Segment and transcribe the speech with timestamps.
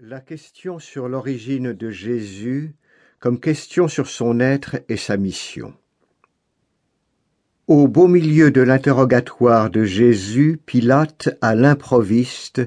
[0.00, 2.72] La question sur l'origine de Jésus
[3.18, 5.74] comme question sur son être et sa mission.
[7.66, 12.62] Au beau milieu de l'interrogatoire de Jésus, Pilate, à l'improviste,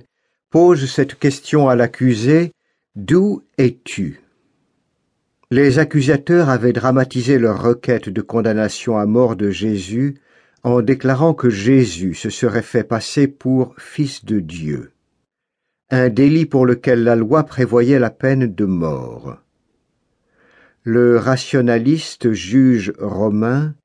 [0.49, 2.51] pose cette question à l'accusé
[2.97, 4.19] D'où es-tu?
[5.51, 10.19] Les accusateurs avaient dramatisé leur requête de condamnation à mort de Jésus
[10.63, 14.91] en déclarant que Jésus se serait fait passer pour Fils de Dieu
[15.91, 19.37] un délit pour lequel la loi prévoyait la peine de mort.
[20.83, 23.75] Le rationaliste juge romain,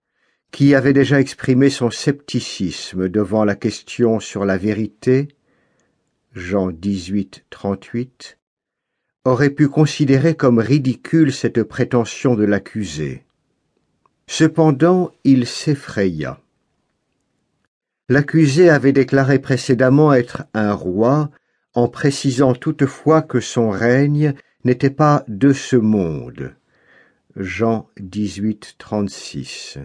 [0.53, 5.29] qui avait déjà exprimé son scepticisme devant la question sur la vérité,
[6.33, 8.39] Jean 18, 38,
[9.25, 13.25] aurait pu considérer comme ridicule cette prétention de l'accusé.
[14.29, 16.41] Cependant, il s'effraya.
[18.09, 21.31] L'accusé avait déclaré précédemment être un roi
[21.77, 26.57] en précisant toutefois que son règne n'était pas de ce monde.
[27.37, 29.79] Jean 18, 36.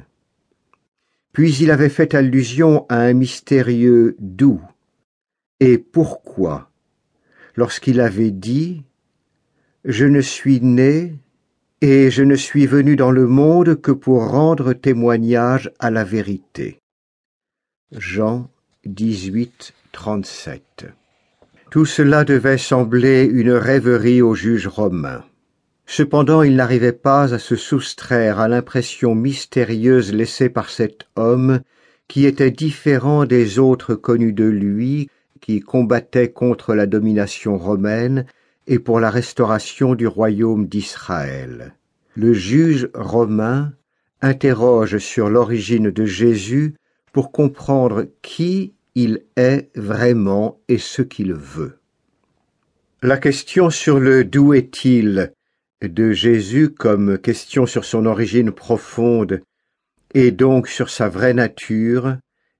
[1.33, 4.59] Puis il avait fait allusion à un mystérieux d'où
[5.61, 6.72] et pourquoi,
[7.56, 8.83] lorsqu'il avait dit
[9.86, 11.14] Je ne suis né
[11.81, 16.80] et je ne suis venu dans le monde que pour rendre témoignage à la vérité.
[17.92, 18.50] Jean
[18.86, 20.86] 18, 37.
[21.72, 25.23] Tout cela devait sembler une rêverie au juge romain.
[25.86, 31.61] Cependant il n'arrivait pas à se soustraire à l'impression mystérieuse laissée par cet homme
[32.09, 35.08] qui était différent des autres connus de lui,
[35.39, 38.25] qui combattaient contre la domination romaine
[38.67, 41.73] et pour la restauration du royaume d'Israël.
[42.16, 43.72] Le juge romain
[44.22, 46.75] interroge sur l'origine de Jésus
[47.14, 51.80] pour comprendre qui il est vraiment et ce qu'il veut.
[53.02, 55.33] La question sur le d'où est-il
[55.81, 59.42] de Jésus comme question sur son origine profonde
[60.14, 62.17] et donc sur sa vraie nature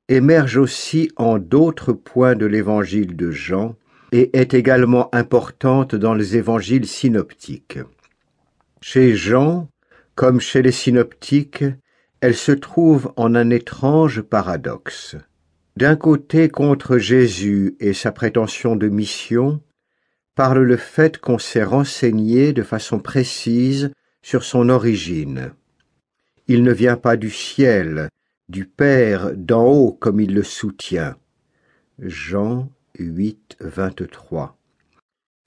[0.10, 3.76] émerge aussi en d'autres points de l'évangile de Jean
[4.12, 7.80] et est également importante dans les évangiles synoptiques.
[8.82, 9.70] Chez Jean,
[10.16, 11.64] comme chez les synoptiques,
[12.20, 15.16] elle se trouve en un étrange paradoxe.
[15.78, 19.62] D'un côté contre Jésus et sa prétention de mission,
[20.36, 25.54] parle le fait qu'on s'est renseigné de façon précise sur son origine.
[26.48, 28.10] Il ne vient pas du ciel,
[28.50, 31.16] du Père d'en haut comme il le soutient.
[32.00, 34.58] Jean 8, 23.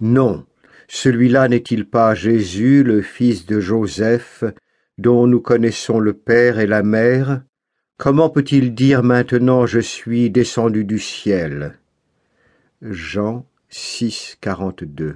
[0.00, 0.46] Non,
[0.88, 4.44] celui-là n'est-il pas Jésus, le fils de Joseph,
[4.96, 7.42] dont nous connaissons le Père et la Mère,
[7.96, 11.78] Comment peut-il dire maintenant je suis descendu du ciel
[12.82, 15.14] Jean 6, 42.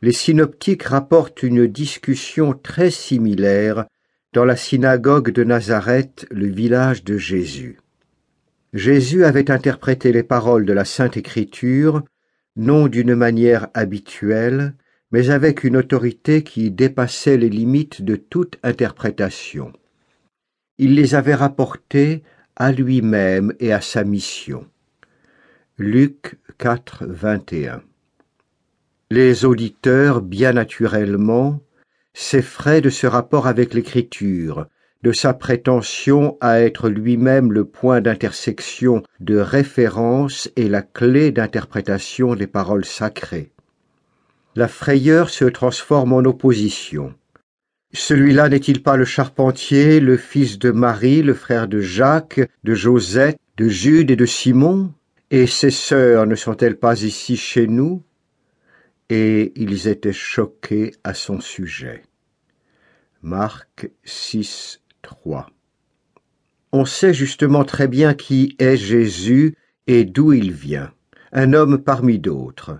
[0.00, 3.86] Les synoptiques rapportent une discussion très similaire
[4.32, 7.80] dans la synagogue de Nazareth, le village de Jésus.
[8.72, 12.04] Jésus avait interprété les paroles de la Sainte Écriture
[12.54, 14.76] non d'une manière habituelle,
[15.10, 19.72] mais avec une autorité qui dépassait les limites de toute interprétation
[20.78, 22.22] il les avait rapportés
[22.54, 24.66] à lui-même et à sa mission.
[25.78, 27.82] Luc 4, 21.
[29.10, 31.60] Les auditeurs, bien naturellement,
[32.12, 34.66] s'effraient de ce rapport avec l'Écriture,
[35.02, 42.34] de sa prétention à être lui-même le point d'intersection de référence et la clé d'interprétation
[42.34, 43.52] des paroles sacrées.
[44.56, 47.14] La frayeur se transforme en opposition.
[47.96, 53.40] Celui-là n'est-il pas le charpentier, le fils de Marie, le frère de Jacques, de Josette,
[53.56, 54.92] de Jude et de Simon?
[55.30, 58.02] Et ses sœurs ne sont-elles pas ici chez nous?
[59.08, 62.02] Et ils étaient choqués à son sujet.
[63.22, 65.48] Marc 6, 3.
[66.72, 70.92] On sait justement très bien qui est Jésus et d'où il vient,
[71.32, 72.78] un homme parmi d'autres,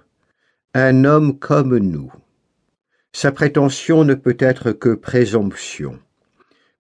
[0.75, 2.13] un homme comme nous.
[3.19, 5.99] Sa prétention ne peut être que présomption.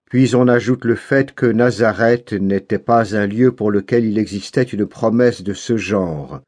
[0.04, 4.62] Puis on ajoute le fait que Nazareth n'était pas un lieu pour lequel il existait
[4.62, 6.42] une promesse de ce genre.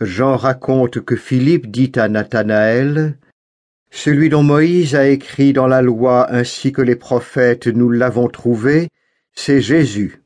[0.00, 3.16] Jean raconte que Philippe dit à Nathanaël
[3.92, 8.88] Celui dont Moïse a écrit dans la loi ainsi que les prophètes nous l'avons trouvé,
[9.36, 10.20] c'est Jésus,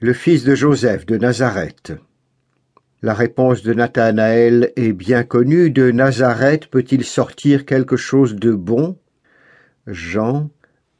[0.00, 1.94] le fils de Joseph de Nazareth.
[3.06, 5.70] La réponse de Nathanaël est bien connue.
[5.70, 8.98] De Nazareth peut-il sortir quelque chose de bon?
[9.86, 10.50] Jean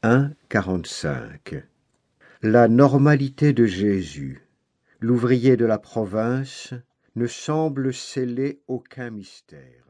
[0.03, 1.65] 1, 45.
[2.43, 4.47] La normalité de Jésus,
[5.01, 6.73] l'ouvrier de la province,
[7.17, 9.86] ne semble sceller aucun mystère.